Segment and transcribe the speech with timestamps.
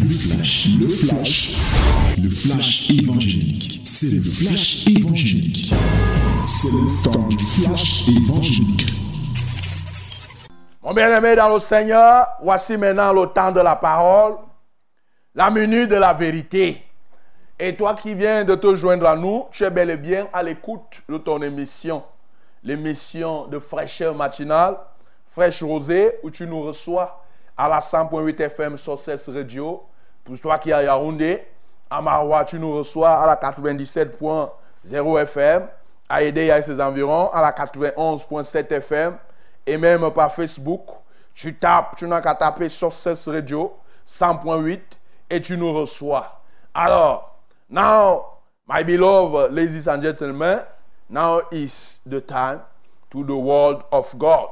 [0.00, 1.56] Le flash, le flash,
[2.22, 3.80] le flash évangélique.
[3.84, 5.72] C'est le flash évangélique.
[6.46, 8.92] C'est le temps du flash évangélique.
[10.82, 14.36] Mon bien-aimé dans le Seigneur, voici maintenant le temps de la parole,
[15.34, 16.80] la minute de la vérité.
[17.58, 20.44] Et toi qui viens de te joindre à nous, tu es bel et bien à
[20.44, 22.04] l'écoute de ton émission,
[22.62, 24.76] l'émission de fraîcheur matinale,
[25.26, 27.24] fraîche rosée, où tu nous reçois
[27.58, 29.82] à la 100.8 FM sur 16 Radio.
[30.24, 31.44] Pour toi qui es à Yaoundé,
[31.90, 35.68] à Maroua, tu nous reçois à la 97.0 FM,
[36.08, 39.18] à Edea et ses environs, à la 91.7 FM,
[39.66, 40.86] et même par Facebook.
[41.34, 44.80] Tu tapes, tu n'as qu'à taper sur 16 Radio 100.8
[45.30, 46.40] et tu nous reçois.
[46.74, 48.24] Alors, now,
[48.68, 50.60] my beloved ladies and gentlemen,
[51.10, 52.60] now is the time
[53.10, 54.48] to the word of God.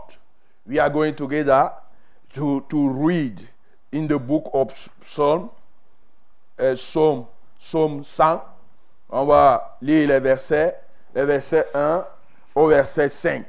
[0.67, 1.71] We are going together
[2.35, 3.49] to, to read
[3.93, 5.51] in the book of Psalm,
[6.59, 7.27] uh, Psalm,
[7.59, 8.41] Psalm 100.
[9.11, 10.75] On va lire les versets,
[11.15, 12.05] les versets 1
[12.55, 13.45] au verset 5.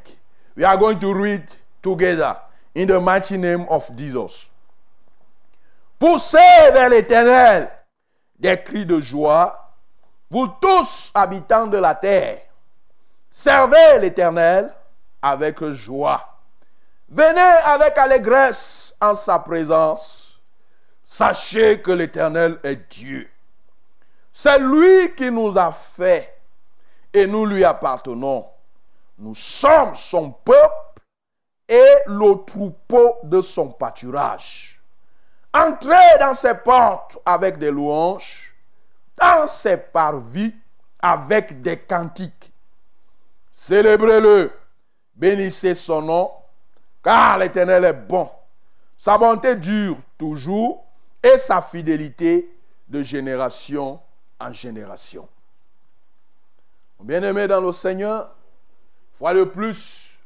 [0.56, 1.44] We are going to read
[1.82, 2.38] together
[2.76, 4.50] in the mighty name of Jesus.
[6.00, 7.70] Poussez vers l'éternel
[8.40, 9.74] des cris de joie,
[10.30, 12.42] vous tous habitants de la terre.
[13.32, 14.72] Servez l'éternel
[15.22, 16.37] avec joie.
[17.10, 20.42] Venez avec allégresse en sa présence.
[21.04, 23.30] Sachez que l'Éternel est Dieu.
[24.34, 26.38] C'est lui qui nous a fait
[27.14, 28.46] et nous lui appartenons.
[29.18, 31.02] Nous sommes son peuple
[31.68, 34.82] et le troupeau de son pâturage.
[35.54, 38.54] Entrez dans ses portes avec des louanges,
[39.18, 40.54] dans ses parvis
[41.00, 42.52] avec des cantiques.
[43.54, 44.52] Célébrez-le,
[45.16, 46.32] bénissez son nom
[47.08, 48.30] car l'Éternel est bon.
[48.98, 50.84] Sa bonté dure toujours
[51.24, 52.54] et sa fidélité
[52.90, 54.02] de génération
[54.42, 55.26] en génération.
[57.00, 58.36] Bien-aimés dans le Seigneur,
[59.14, 60.20] fois de plus,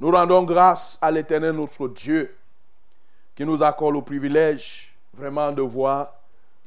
[0.00, 2.36] nous rendons grâce à l'Éternel notre Dieu
[3.36, 6.14] qui nous accorde le privilège vraiment de voir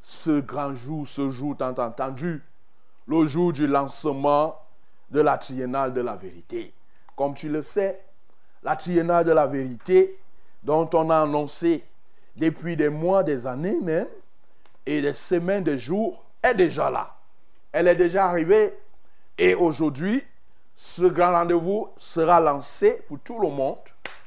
[0.02, 2.42] ce grand jour, ce jour tant entendu,
[3.06, 4.58] le jour du lancement
[5.09, 6.74] de la triennale de la vérité.
[7.18, 8.02] Comme tu le sais,
[8.64, 10.18] la triennale de la vérité
[10.64, 11.84] dont on a annoncé
[12.36, 14.08] depuis des mois, des années même,
[14.86, 17.16] et des semaines, des jours, est déjà là.
[17.72, 18.74] Elle est déjà arrivée
[19.38, 20.24] et aujourd'hui,
[20.76, 23.78] ce grand rendez-vous sera lancé pour tout le monde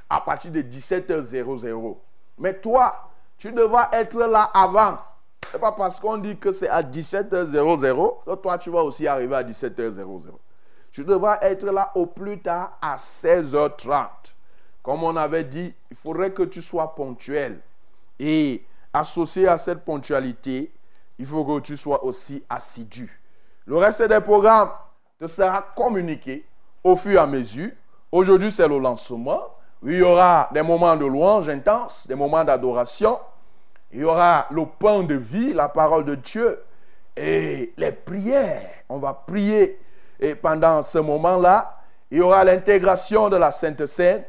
[0.08, 1.96] à partir de 17h00.
[2.38, 4.98] Mais toi, tu devras être là avant.
[5.48, 9.06] Ce n'est pas parce qu'on dit que c'est à 17h00 que toi, tu vas aussi
[9.06, 10.22] arriver à 17h00.
[10.92, 14.23] Tu devras être là au plus tard à 16h30.
[14.84, 17.58] Comme on avait dit, il faudrait que tu sois ponctuel.
[18.20, 18.62] Et
[18.92, 20.70] associé à cette ponctualité,
[21.18, 23.20] il faut que tu sois aussi assidu.
[23.64, 24.70] Le reste des programmes
[25.18, 26.44] te sera communiqué
[26.84, 27.70] au fur et à mesure.
[28.12, 29.42] Aujourd'hui, c'est le lancement.
[29.82, 33.18] Il y aura des moments de louange intense, des moments d'adoration.
[33.90, 36.62] Il y aura le pain de vie, la parole de Dieu
[37.16, 38.68] et les prières.
[38.90, 39.80] On va prier
[40.20, 41.80] et pendant ce moment-là,
[42.10, 44.24] il y aura l'intégration de la Sainte Seine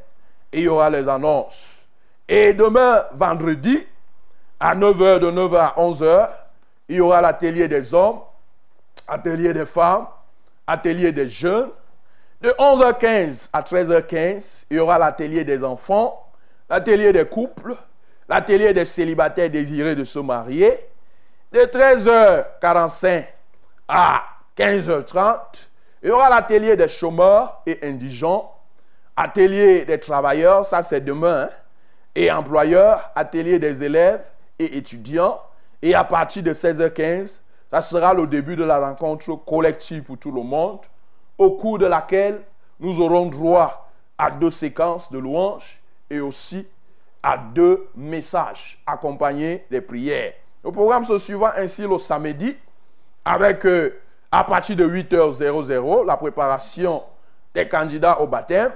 [0.56, 1.86] il y aura les annonces.
[2.28, 3.86] Et demain, vendredi,
[4.60, 6.30] à 9h, de 9h à 11h,
[6.90, 8.20] il y aura l'atelier des hommes,
[9.08, 10.08] atelier des femmes,
[10.66, 11.70] atelier des jeunes.
[12.42, 16.26] De 11h15 à 13h15, il y aura l'atelier des enfants,
[16.70, 17.76] l'atelier des couples,
[18.30, 20.88] l'atelier des célibataires désirés de se marier.
[21.52, 23.26] De 13h45
[23.88, 24.24] à
[24.58, 25.68] 15h30,
[26.02, 28.55] il y aura l'atelier des chômeurs et indigents,
[29.16, 31.50] atelier des travailleurs, ça c'est demain, hein,
[32.16, 34.24] et employeurs, atelier des élèves
[34.60, 35.42] et étudiants.
[35.82, 40.32] Et à partir de 16h15, ça sera le début de la rencontre collective pour tout
[40.32, 40.80] le monde,
[41.38, 42.42] au cours de laquelle
[42.80, 46.66] nous aurons droit à deux séquences de louanges et aussi
[47.22, 50.34] à deux messages accompagnés des prières.
[50.64, 52.56] Le programme se suivant ainsi le samedi
[53.24, 54.00] avec euh,
[54.32, 57.04] à partir de 8h00 la préparation
[57.54, 58.72] des candidats au baptême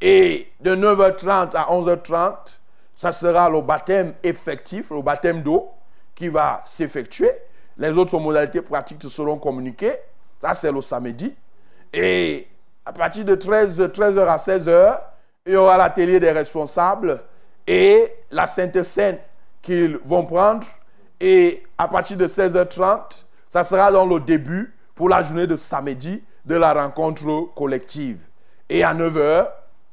[0.00, 2.58] et de 9h30 à 11h30
[2.98, 5.70] ça sera le baptême effectif, le baptême d'eau
[6.16, 7.30] qui va s'effectuer.
[7.76, 9.94] Les autres modalités pratiques seront communiquées.
[10.42, 11.32] Ça, c'est le samedi.
[11.92, 12.48] Et
[12.84, 15.00] à partir de 13, 13h à 16h,
[15.46, 17.22] il y aura l'atelier des responsables
[17.68, 19.18] et la Sainte Seine
[19.62, 20.66] qu'ils vont prendre.
[21.20, 26.20] Et à partir de 16h30, ça sera dans le début pour la journée de samedi
[26.44, 28.18] de la rencontre collective.
[28.68, 29.46] Et à 9h,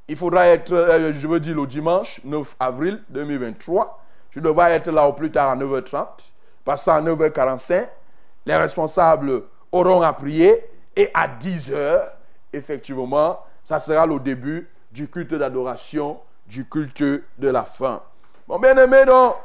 [0.07, 4.92] il faudra être, euh, je veux dire le dimanche 9 avril 2023, je devrais être
[4.92, 6.34] là au plus tard à 9h30
[6.66, 7.88] passant à 9h45,
[8.46, 10.66] les responsables auront à prier.
[10.98, 12.10] Et à 10h,
[12.54, 18.01] effectivement, ça sera le début du culte d'adoration, du culte de la fin.
[18.48, 19.36] Mon bien-aimé, donc,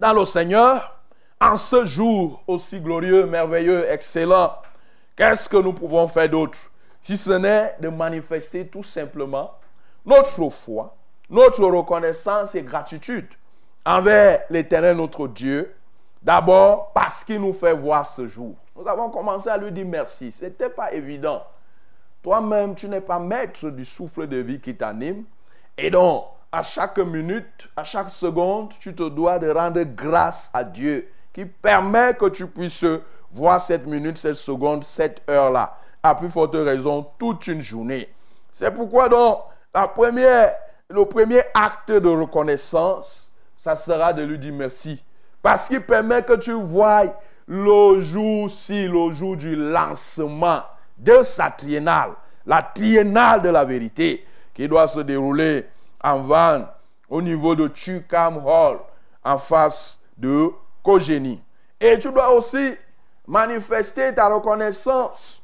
[0.00, 1.00] dans le Seigneur,
[1.40, 4.56] en ce jour aussi glorieux, merveilleux, excellent,
[5.14, 6.58] qu'est-ce que nous pouvons faire d'autre?
[7.00, 9.52] Si ce n'est de manifester tout simplement
[10.06, 10.94] notre foi,
[11.28, 13.28] notre reconnaissance et gratitude
[13.84, 15.74] envers l'Éternel notre Dieu,
[16.22, 18.54] d'abord parce qu'il nous fait voir ce jour.
[18.76, 20.30] Nous avons commencé à lui dire merci.
[20.30, 21.42] Ce n'était pas évident.
[22.22, 25.24] Toi-même, tu n'es pas maître du souffle de vie qui t'anime.
[25.78, 30.64] Et donc, à chaque minute, à chaque seconde, tu te dois de rendre grâce à
[30.64, 32.84] Dieu qui permet que tu puisses
[33.32, 35.76] voir cette minute, cette seconde, cette heure-là.
[36.02, 38.08] À plus forte raison, toute une journée.
[38.52, 39.40] C'est pourquoi donc,
[40.88, 45.02] le premier acte de reconnaissance, ça sera de lui dire merci.
[45.42, 47.14] Parce qu'il permet que tu voies
[47.46, 50.62] le jour-ci, le jour du lancement
[50.98, 52.12] de sa triennale,
[52.44, 55.66] la triennale de la vérité, qui doit se dérouler
[56.02, 56.66] en Vannes,
[57.08, 58.78] au niveau de Chukam Hall,
[59.22, 60.48] en face de
[60.82, 61.42] Kogeni.
[61.80, 62.74] Et tu dois aussi
[63.26, 65.42] manifester ta reconnaissance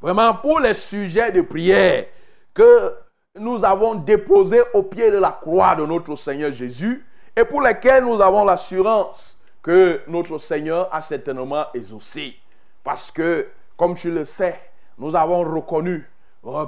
[0.00, 2.06] vraiment pour les sujets de prière
[2.52, 2.92] que
[3.38, 7.04] nous avons déposés au pied de la croix de notre Seigneur Jésus
[7.36, 12.36] et pour lesquels nous avons l'assurance que notre Seigneur a certainement exaucé.
[12.84, 14.60] Parce que, comme tu le sais,
[14.98, 16.08] nous avons reconnu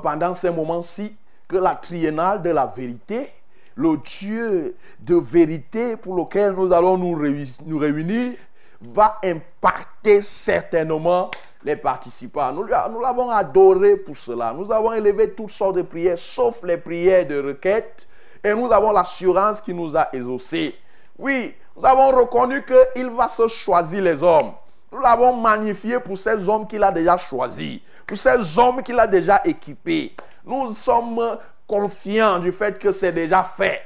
[0.02, 1.16] pendant ces moments-ci
[1.46, 3.32] que la triennale de la vérité,
[3.76, 8.34] le Dieu de vérité pour lequel nous allons nous réunir,
[8.80, 11.30] va impacter certainement
[11.64, 12.52] les participants.
[12.52, 14.52] Nous, nous l'avons adoré pour cela.
[14.52, 18.06] Nous avons élevé toutes sortes de prières, sauf les prières de requête.
[18.44, 20.74] Et nous avons l'assurance qu'il nous a exaucés.
[21.18, 24.52] Oui, nous avons reconnu qu'il va se choisir les hommes.
[24.92, 29.06] Nous l'avons magnifié pour ces hommes qu'il a déjà choisis, pour ces hommes qu'il a
[29.06, 30.14] déjà équipés.
[30.44, 33.82] Nous sommes confiants du fait que c'est déjà fait.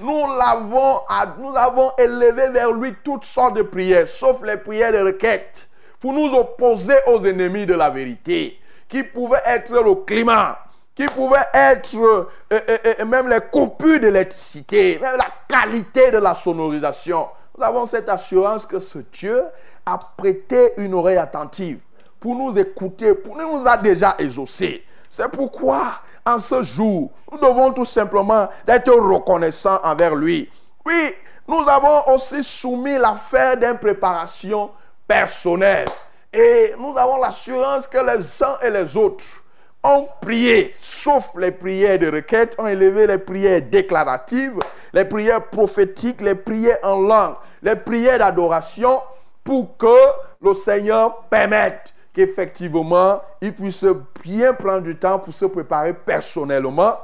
[0.00, 1.00] Nous l'avons,
[1.38, 5.68] nous avons élevé vers lui toutes sortes de prières, sauf les prières de requête,
[6.00, 8.58] pour nous opposer aux ennemis de la vérité,
[8.88, 10.58] qui pouvaient être le climat,
[10.94, 16.34] qui pouvaient être euh, euh, euh, même les coupures d'électricité, même la qualité de la
[16.34, 17.28] sonorisation.
[17.56, 19.42] Nous avons cette assurance que ce Dieu
[19.84, 21.80] a prêté une oreille attentive
[22.18, 24.84] pour nous écouter, pour nous a déjà exaucés.
[25.10, 30.50] C'est pourquoi, en ce jour, nous devons tout simplement être reconnaissants envers lui.
[30.84, 31.12] Oui,
[31.48, 33.78] nous avons aussi soumis l'affaire d'une
[35.06, 35.88] personnelle.
[36.32, 39.24] Et nous avons l'assurance que les uns et les autres
[39.82, 44.58] ont prié, sauf les prières de requête, ont élevé les prières déclaratives,
[44.92, 49.00] les prières prophétiques, les prières en langue, les prières d'adoration,
[49.44, 49.96] pour que
[50.42, 53.84] le Seigneur permette qu'effectivement, il puisse
[54.22, 56.96] bien prendre du temps pour se préparer personnellement.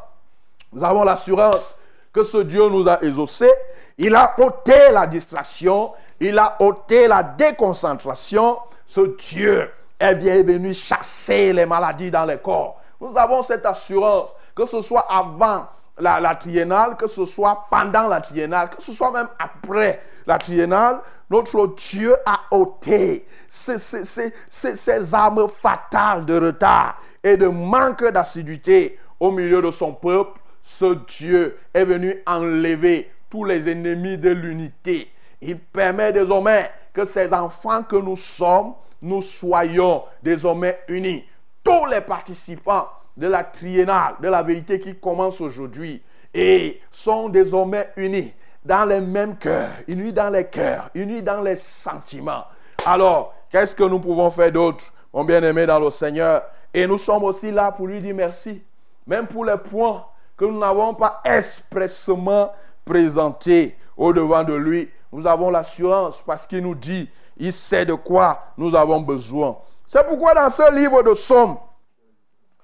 [0.72, 1.76] Nous avons l'assurance
[2.12, 3.53] que ce Dieu nous a exaucés.
[3.99, 8.59] Il a ôté la distraction, il a ôté la déconcentration.
[8.87, 12.81] Ce Dieu est bien venu chasser les maladies dans les corps.
[13.00, 15.67] Nous avons cette assurance, que ce soit avant
[15.99, 21.00] la, triennale, que ce soit pendant la triennale, que ce soit même après la triennale,
[21.31, 29.31] notre Dieu a ôté ces, ces, armes fatales de retard et de manque d'assiduité au
[29.31, 30.39] milieu de son peuple.
[30.62, 35.10] Ce Dieu est venu enlever tous les ennemis de l'unité.
[35.40, 41.24] Il permet désormais que ces enfants que nous sommes, nous soyons désormais unis.
[41.64, 46.02] Tous les participants de la triennale, de la vérité qui commence aujourd'hui,
[46.34, 48.32] et sont désormais unis
[48.64, 52.44] dans les mêmes cœurs, unis dans les cœurs, unis dans les sentiments.
[52.86, 56.42] Alors, qu'est-ce que nous pouvons faire d'autre, mon bien-aimé dans le Seigneur?
[56.72, 58.62] Et nous sommes aussi là pour lui dire merci,
[59.06, 60.04] même pour les points
[60.46, 62.53] nous n'avons pas expressément
[62.84, 64.91] présentés au devant de lui.
[65.13, 69.58] Nous avons l'assurance parce qu'il nous dit, il sait de quoi nous avons besoin.
[69.87, 71.58] C'est pourquoi dans ce livre de Somme,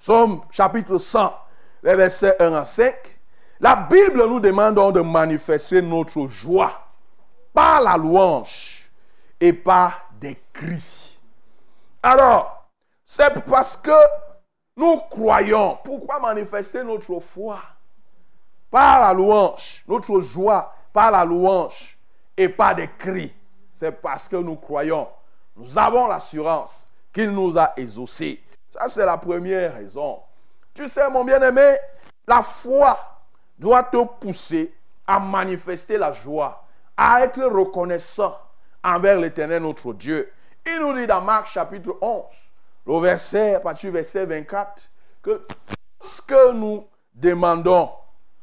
[0.00, 1.32] Somme chapitre 100,
[1.82, 2.94] les versets 1 à 5,
[3.60, 6.72] la Bible nous demande de manifester notre joie
[7.52, 8.90] par la louange
[9.40, 11.18] et par des cris.
[12.02, 12.68] Alors,
[13.04, 13.90] c'est parce que
[14.78, 15.76] nous croyons.
[15.82, 17.58] Pourquoi manifester notre foi?
[18.70, 21.98] Par la louange, notre joie par la louange
[22.36, 23.34] et par des cris
[23.74, 25.08] C'est parce que nous croyons.
[25.56, 28.40] Nous avons l'assurance qu'il nous a exaucés.
[28.72, 30.20] Ça, c'est la première raison.
[30.72, 31.76] Tu sais, mon bien-aimé,
[32.26, 32.96] la foi
[33.58, 34.72] doit te pousser
[35.04, 36.62] à manifester la joie,
[36.96, 38.38] à être reconnaissant
[38.84, 40.32] envers l'éternel notre Dieu.
[40.64, 42.24] Il nous dit dans Marc chapitre 11,
[42.88, 44.90] le verset, à partir du verset 24,
[45.22, 45.46] que
[46.00, 47.90] ce que nous demandons,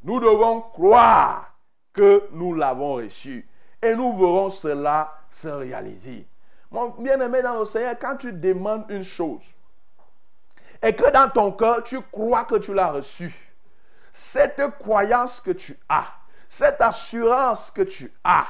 [0.04, 1.58] nous devons croire
[1.92, 3.50] que nous l'avons reçu.
[3.82, 6.28] Et nous verrons cela se réaliser.
[6.70, 9.44] Mon bien-aimé dans le Seigneur, quand tu demandes une chose
[10.82, 13.34] et que dans ton cœur, tu crois que tu l'as reçu,
[14.14, 16.06] cette croyance que tu as,
[16.48, 18.46] cette assurance que tu as,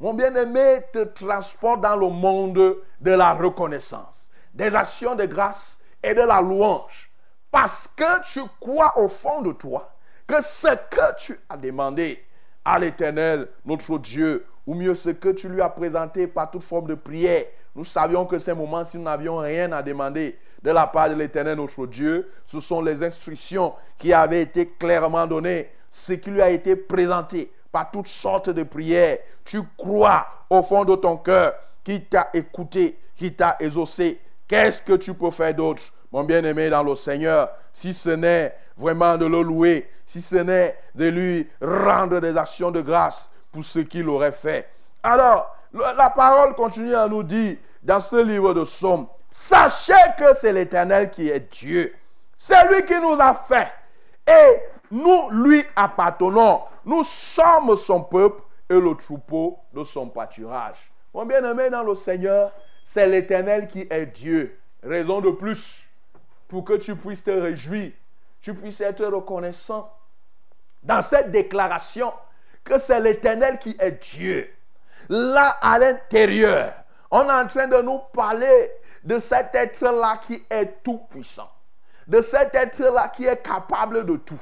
[0.00, 4.21] mon bien-aimé, te transporte dans le monde de la reconnaissance,
[4.54, 7.10] des actions de grâce et de la louange.
[7.50, 9.94] Parce que tu crois au fond de toi
[10.26, 12.22] que ce que tu as demandé
[12.64, 16.86] à l'Éternel, notre Dieu, ou mieux ce que tu lui as présenté par toute forme
[16.86, 17.44] de prière,
[17.74, 21.14] nous savions que ces moments, si nous n'avions rien à demander de la part de
[21.14, 26.42] l'Éternel, notre Dieu, ce sont les instructions qui avaient été clairement données, ce qui lui
[26.42, 29.18] a été présenté par toutes sortes de prières.
[29.44, 34.20] Tu crois au fond de ton cœur qui t'a écouté, qui t'a exaucé.
[34.52, 35.82] Qu'est-ce que tu peux faire d'autre
[36.12, 40.76] mon bien-aimé dans le Seigneur, si ce n'est vraiment de le louer, si ce n'est
[40.94, 44.68] de lui rendre des actions de grâce pour ce qu'il aurait fait?
[45.02, 50.52] Alors, la parole continue à nous dire dans ce livre de Psaumes, sachez que c'est
[50.52, 51.94] l'Éternel qui est Dieu.
[52.36, 53.72] C'est lui qui nous a fait.
[54.28, 56.60] Et nous lui appartenons.
[56.84, 60.92] Nous sommes son peuple et le troupeau de son pâturage.
[61.14, 62.52] Mon bien-aimé dans le Seigneur,
[62.84, 64.58] c'est l'Éternel qui est Dieu.
[64.82, 65.88] Raison de plus
[66.48, 67.92] pour que tu puisses te réjouir,
[68.40, 69.90] tu puisses être reconnaissant
[70.82, 72.12] dans cette déclaration
[72.64, 74.50] que c'est l'Éternel qui est Dieu.
[75.08, 76.74] Là, à l'intérieur,
[77.10, 78.70] on est en train de nous parler
[79.04, 81.50] de cet être-là qui est tout puissant,
[82.06, 84.40] de cet être-là qui est capable de tout,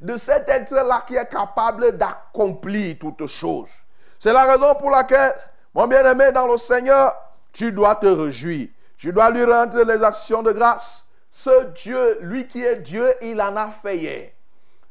[0.00, 3.70] de cet être-là qui est capable d'accomplir toutes choses.
[4.18, 5.34] C'est la raison pour laquelle,
[5.74, 7.14] mon bien-aimé dans le Seigneur,
[7.56, 8.68] tu dois te réjouir.
[8.98, 11.06] Tu dois lui rendre les actions de grâce.
[11.30, 14.30] Ce Dieu, lui qui est Dieu, il en a fait hier.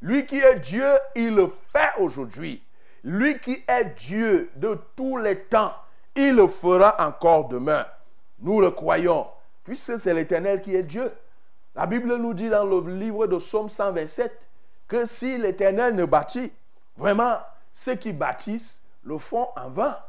[0.02, 2.64] Lui qui est Dieu, il le fait aujourd'hui.
[3.04, 5.76] Lui qui est Dieu de tous les temps,
[6.16, 7.86] il le fera encore demain.
[8.40, 9.28] Nous le croyons,
[9.64, 11.12] puisque c'est l'Éternel qui est Dieu.
[11.76, 14.36] La Bible nous dit dans le livre de Psaume 127
[14.88, 16.52] que si l'Éternel ne bâtit,
[16.98, 17.38] vraiment,
[17.74, 20.00] ceux qui bâtissent le font en vain.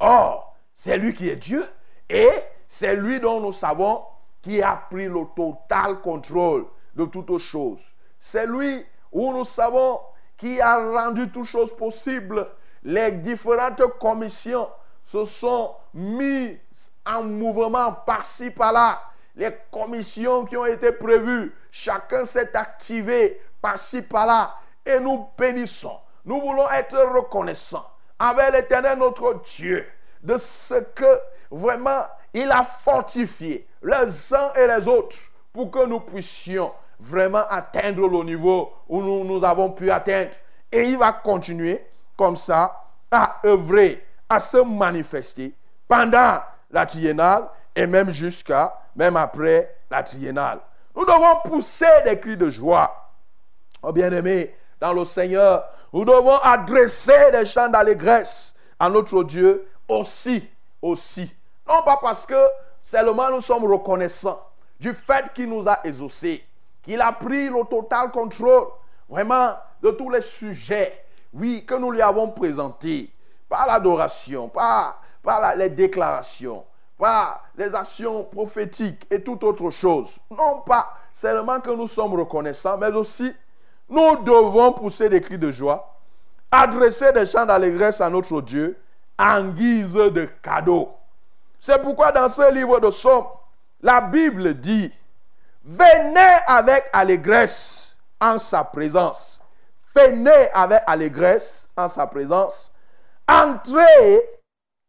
[0.00, 1.64] Or, c'est lui qui est Dieu
[2.12, 2.30] et
[2.66, 4.04] c'est lui dont nous savons
[4.42, 7.82] qui a pris le total contrôle de toutes choses.
[8.18, 9.98] C'est lui où nous savons
[10.36, 12.46] qui a rendu toutes choses possibles.
[12.82, 14.68] Les différentes commissions
[15.04, 16.58] se sont mises
[17.06, 19.00] en mouvement par-ci, par-là.
[19.34, 24.54] Les commissions qui ont été prévues, chacun s'est activé par-ci, par-là.
[24.84, 25.98] Et nous bénissons.
[26.26, 27.88] Nous voulons être reconnaissants
[28.20, 29.86] envers l'Éternel notre Dieu
[30.22, 31.20] de ce que
[31.52, 35.16] vraiment il a fortifié les uns et les autres
[35.52, 40.30] pour que nous puissions vraiment atteindre le niveau où nous, avons pu atteindre.
[40.70, 41.84] Et il va continuer
[42.16, 45.54] comme ça à œuvrer, à se manifester
[45.86, 46.40] pendant
[46.70, 50.60] la triennale et même jusqu'à, même après la triennale.
[50.96, 53.10] Nous devons pousser des cris de joie.
[53.82, 60.48] Oh bien-aimé, dans le Seigneur, nous devons adresser des chants d'allégresse à notre Dieu aussi,
[60.80, 61.30] aussi.
[61.66, 62.48] Non pas parce que
[62.80, 64.40] seulement nous sommes reconnaissants
[64.80, 66.44] du fait qu'il nous a exaucés,
[66.82, 68.66] qu'il a pris le total contrôle
[69.08, 73.12] vraiment de tous les sujets, oui, que nous lui avons présentés
[73.48, 75.00] par l'adoration, par,
[75.56, 76.64] les déclarations,
[76.98, 80.18] par les actions prophétiques et toute autre chose.
[80.30, 83.32] Non pas seulement que nous sommes reconnaissants, mais aussi
[83.88, 85.96] nous devons pousser des cris de joie,
[86.50, 88.78] adresser des chants d'allégresse à notre Dieu
[89.18, 90.88] en guise de cadeau.
[91.64, 93.28] C'est pourquoi dans ce livre de Somme,
[93.82, 94.92] la Bible dit,
[95.62, 99.40] venez avec allégresse en sa présence.
[99.94, 102.72] Venez avec allégresse en sa présence.
[103.28, 104.28] Entrez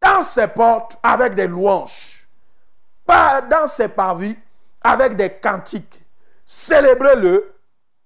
[0.01, 2.27] dans ses portes avec des louanges.
[3.08, 4.36] Dans ses parvis
[4.82, 6.01] avec des cantiques.
[6.44, 7.53] Célébrez-le,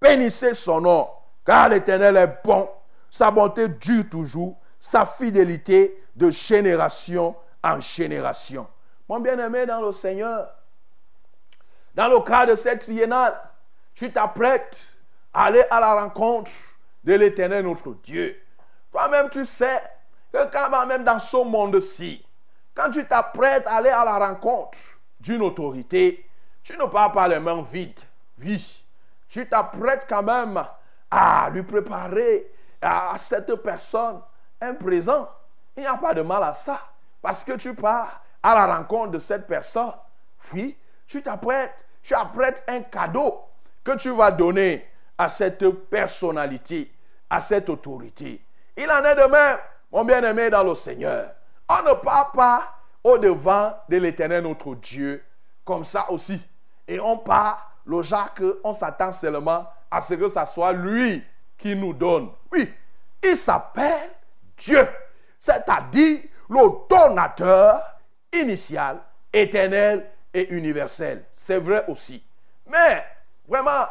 [0.01, 1.07] bénissez son nom,
[1.45, 2.69] car l'Éternel est bon.
[3.09, 7.33] Sa bonté dure toujours, sa fidélité de génération
[7.67, 8.67] en génération.
[9.09, 10.49] Mon bien-aimé dans le Seigneur,
[11.93, 13.39] dans le cas de cette triennale,
[13.93, 14.79] tu t'apprêtes
[15.33, 16.51] à aller à la rencontre
[17.03, 18.41] de l'Éternel notre Dieu.
[18.91, 19.81] Toi-même, tu sais
[20.31, 22.25] que quand même dans ce monde-ci,
[22.73, 24.77] quand tu t'apprêtes à aller à la rencontre
[25.19, 26.29] d'une autorité,
[26.63, 27.99] tu ne pars pas les mains vides.
[28.43, 28.85] Oui,
[29.29, 30.63] tu t'apprêtes quand même
[31.09, 34.21] à lui préparer à cette personne
[34.61, 35.29] un présent.
[35.75, 36.79] Il n'y a pas de mal à ça.
[37.27, 39.91] Parce que tu pars à la rencontre de cette personne,
[40.53, 43.41] oui, tu t'apprêtes, tu apprêtes un cadeau
[43.83, 46.89] que tu vas donner à cette personnalité,
[47.29, 48.41] à cette autorité.
[48.77, 49.57] Il en est de même,
[49.91, 51.31] mon bien-aimé dans le Seigneur.
[51.67, 55.21] On ne part pas au-devant de l'éternel notre Dieu
[55.65, 56.41] comme ça aussi.
[56.87, 61.21] Et on part le genre qu'on s'attend seulement à ce que ce soit lui
[61.57, 62.29] qui nous donne.
[62.53, 62.73] Oui,
[63.21, 64.11] il s'appelle
[64.55, 64.87] Dieu,
[65.41, 67.81] c'est-à-dire le donateur
[68.33, 68.99] initial,
[69.33, 71.25] éternel et universel.
[71.33, 72.23] C'est vrai aussi.
[72.67, 73.05] Mais,
[73.47, 73.85] vraiment,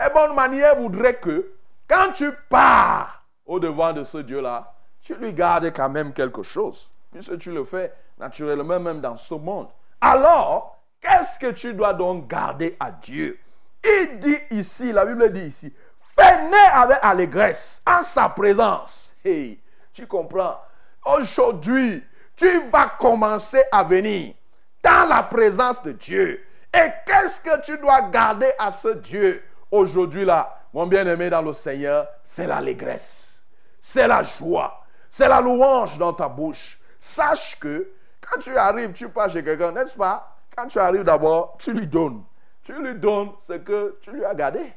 [0.00, 1.52] une bonne manière voudrait que
[1.88, 6.90] quand tu pars au-devant de ce Dieu-là, tu lui gardes quand même quelque chose.
[7.12, 9.68] Puisque tu le fais naturellement même dans ce monde.
[10.00, 13.38] Alors, qu'est-ce que tu dois donc garder à Dieu?
[13.84, 15.72] Il dit ici, la Bible dit ici,
[16.16, 19.14] venez avec allégresse en sa présence.
[19.24, 19.60] Hey,
[19.92, 20.60] tu comprends?
[21.06, 24.34] Aujourd'hui, tu vas commencer à venir
[24.82, 26.44] dans la présence de Dieu.
[26.74, 31.52] Et qu'est-ce que tu dois garder à ce Dieu aujourd'hui là, mon bien-aimé dans le
[31.52, 33.38] Seigneur C'est l'allégresse,
[33.80, 36.78] c'est la joie, c'est la louange dans ta bouche.
[36.98, 37.88] Sache que
[38.20, 40.36] quand tu arrives, tu pars chez quelqu'un, n'est-ce pas?
[40.56, 42.24] Quand tu arrives d'abord, tu lui donnes.
[42.64, 44.72] Tu lui donnes ce que tu lui as gardé.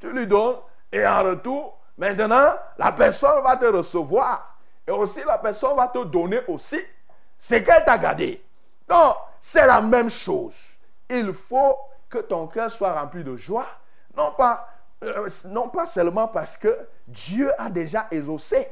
[0.00, 0.56] Tu lui donnes
[0.90, 4.49] et en retour, maintenant, la personne va te recevoir.
[4.90, 6.80] Et aussi, la personne va te donner aussi
[7.38, 8.42] ce qu'elle t'a gardé.
[8.88, 10.56] Donc, c'est la même chose.
[11.08, 11.78] Il faut
[12.08, 13.68] que ton cœur soit rempli de joie.
[14.16, 14.68] Non pas,
[15.04, 18.66] euh, non pas seulement parce que Dieu a déjà exaucé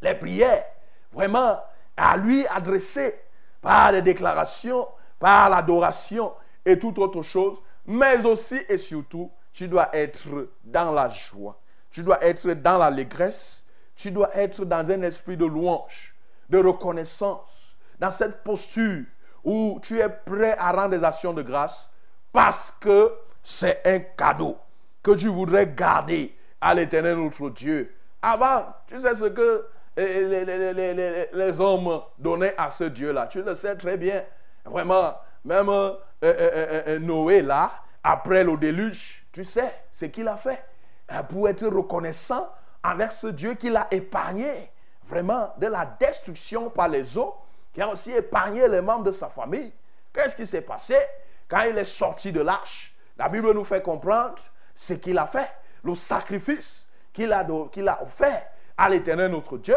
[0.00, 0.64] les prières,
[1.12, 1.60] vraiment
[1.96, 3.20] à lui adressées
[3.60, 4.86] par les déclarations,
[5.18, 6.32] par l'adoration
[6.64, 11.58] et toute autre chose, mais aussi et surtout, tu dois être dans la joie,
[11.90, 13.64] tu dois être dans l'allégresse,
[14.00, 16.14] tu dois être dans un esprit de louange,
[16.48, 19.04] de reconnaissance, dans cette posture
[19.44, 21.90] où tu es prêt à rendre des actions de grâce
[22.32, 24.56] parce que c'est un cadeau
[25.02, 27.94] que tu voudrais garder à l'éternel notre Dieu.
[28.22, 33.26] Avant, tu sais ce que les, hommes donnaient à ce Dieu-là.
[33.26, 34.22] Tu le sais très bien.
[34.64, 37.70] Vraiment, même euh, euh, euh, Noé, là,
[38.02, 40.62] après le déluge, tu sais ce qu'il a fait
[41.28, 42.48] pour être reconnaissant
[42.82, 44.70] envers ce Dieu qui l'a épargné
[45.04, 47.34] vraiment de la destruction par les eaux,
[47.72, 49.72] qui a aussi épargné les membres de sa famille.
[50.12, 50.96] Qu'est-ce qui s'est passé?
[51.48, 54.36] Quand il est sorti de l'arche La Bible nous fait comprendre
[54.74, 55.50] ce qu'il a fait,
[55.82, 59.76] le sacrifice qu'il a, a offert à l'éternel notre Dieu.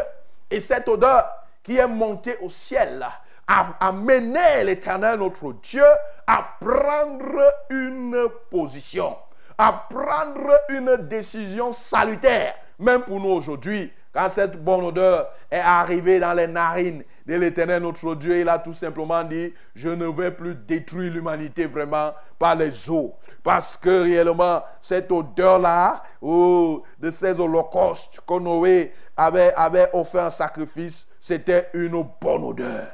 [0.49, 1.25] Et cette odeur
[1.63, 3.05] qui est montée au ciel
[3.47, 5.83] a amené l'éternel notre Dieu
[6.27, 9.17] à prendre une position,
[9.57, 13.91] à prendre une décision salutaire, même pour nous aujourd'hui.
[14.13, 18.59] Quand cette bonne odeur est arrivée dans les narines de l'éternel notre Dieu, il a
[18.59, 23.15] tout simplement dit, je ne vais plus détruire l'humanité vraiment par les eaux.
[23.41, 31.07] Parce que réellement, cette odeur-là, oh, de ces holocaustes que Noé avait, offert un sacrifice,
[31.19, 32.87] c'était une bonne odeur.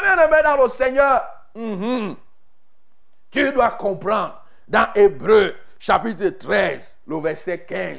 [0.00, 1.22] Bien-aimé dans le Seigneur,
[1.54, 2.14] mhm.
[3.30, 7.98] tu dois comprendre, dans Hébreu, chapitre 13, le verset 15,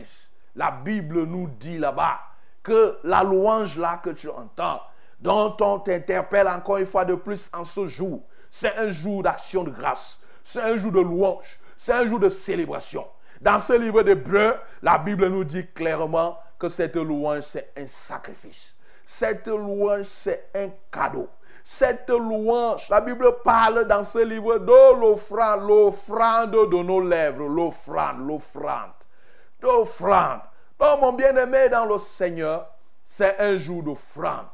[0.59, 2.19] la Bible nous dit là-bas
[2.61, 4.81] que la louange là que tu entends,
[5.21, 9.63] dont on t'interpelle encore une fois de plus en ce jour, c'est un jour d'action
[9.63, 13.07] de grâce, c'est un jour de louange, c'est un jour de célébration.
[13.39, 18.75] Dans ce livre d'Hébreu, la Bible nous dit clairement que cette louange, c'est un sacrifice.
[19.05, 21.29] Cette louange, c'est un cadeau.
[21.63, 28.27] Cette louange, la Bible parle dans ce livre de l'offrande, l'offrande de nos lèvres, l'offrande,
[28.27, 28.91] l'offrande,
[29.61, 30.41] l'offrande.
[30.79, 32.67] Donc, mon bien-aimé dans le Seigneur,
[33.03, 34.45] c'est un jour d'offrande.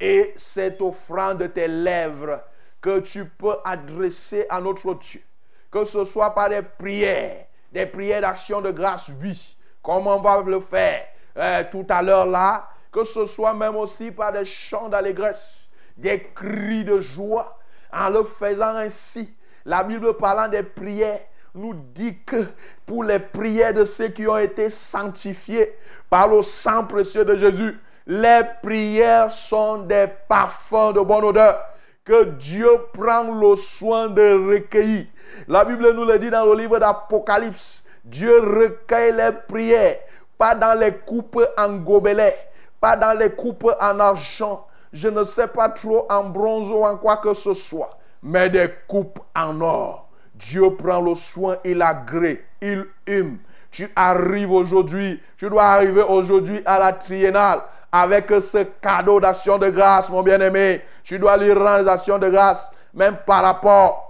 [0.00, 2.40] Et cette offrande de tes lèvres
[2.80, 5.22] que tu peux adresser à notre Dieu
[5.70, 10.42] que ce soit par des prières, des prières d'action de grâce, oui, comme on va
[10.42, 14.88] le faire euh, tout à l'heure là, que ce soit même aussi par des chants
[14.88, 17.58] d'allégresse, des cris de joie,
[17.92, 19.34] en le faisant ainsi.
[19.64, 21.20] La Bible parlant des prières
[21.58, 22.46] nous dit que
[22.86, 25.74] pour les prières de ceux qui ont été sanctifiés
[26.08, 31.62] par le sang précieux de Jésus, les prières sont des parfums de bonne odeur
[32.04, 35.06] que Dieu prend le soin de recueillir
[35.46, 37.84] la Bible nous le dit dans le livre d'Apocalypse.
[38.04, 39.98] Dieu recueille les prières,
[40.36, 42.34] pas dans les coupes en gobelet,
[42.80, 46.96] pas dans les coupes en argent, je ne sais pas trop en bronze ou en
[46.96, 47.90] quoi que ce soit,
[48.22, 50.07] mais des coupes en or.
[50.38, 53.38] Dieu prend le soin, il agrée, il hume.
[53.70, 59.68] Tu arrives aujourd'hui, tu dois arriver aujourd'hui à la triennale avec ce cadeau d'action de
[59.68, 60.82] grâce, mon bien-aimé.
[61.02, 64.07] Tu dois lui rendre action de grâce, même par rapport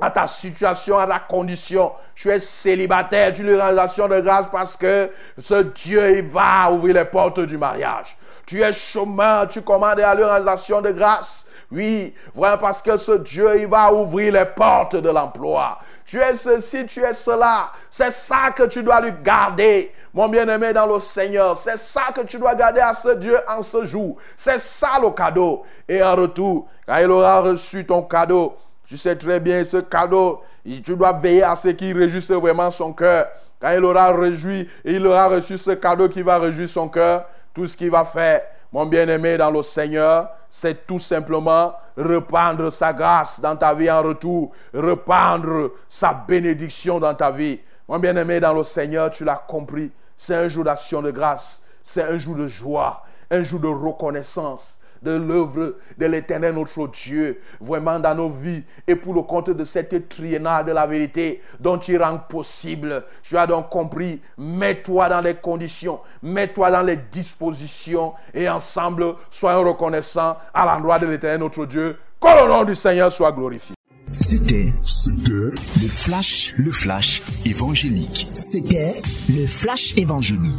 [0.00, 1.92] à ta situation, à ta condition.
[2.14, 6.70] Tu es célibataire, tu lui rends action de grâce parce que ce Dieu, il va
[6.70, 8.16] ouvrir les portes du mariage.
[8.46, 11.46] Tu es chômeur, tu commandes à lui rendre de grâce.
[11.70, 15.78] Oui, vraiment parce que ce Dieu, il va ouvrir les portes de l'emploi.
[16.04, 17.70] Tu es ceci, tu es cela.
[17.88, 21.56] C'est ça que tu dois lui garder, mon bien-aimé dans le Seigneur.
[21.56, 24.16] C'est ça que tu dois garder à ce Dieu en ce jour.
[24.36, 25.62] C'est ça le cadeau.
[25.88, 28.54] Et en retour, quand il aura reçu ton cadeau,
[28.92, 30.42] tu sais très bien ce cadeau,
[30.84, 33.26] tu dois veiller à ce qui réjouisse vraiment son cœur.
[33.58, 37.24] Quand il aura réjoui, il aura reçu ce cadeau qui va réjouir son cœur,
[37.54, 42.92] tout ce qu'il va faire, mon bien-aimé dans le Seigneur, c'est tout simplement reprendre sa
[42.92, 47.60] grâce dans ta vie en retour, reprendre sa bénédiction dans ta vie.
[47.88, 52.02] Mon bien-aimé dans le Seigneur, tu l'as compris, c'est un jour d'action de grâce, c'est
[52.02, 57.98] un jour de joie, un jour de reconnaissance de l'œuvre de l'éternel notre Dieu, vraiment
[57.98, 61.96] dans nos vies et pour le compte de cette triennale de la vérité dont tu
[61.96, 63.04] rends possible.
[63.22, 69.64] Tu as donc compris, mets-toi dans les conditions, mets-toi dans les dispositions et ensemble, soyons
[69.68, 71.96] reconnaissants à l'endroit de l'éternel notre Dieu.
[72.20, 73.74] Que le nom du Seigneur soit glorifié.
[74.20, 75.32] C'était C'était
[75.80, 78.28] le flash, le flash évangélique.
[78.30, 80.58] C'était le flash évangélique.